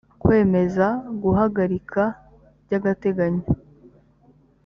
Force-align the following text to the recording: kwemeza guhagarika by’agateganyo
kwemeza 0.21 0.87
guhagarika 1.23 2.03
by’agateganyo 2.65 3.45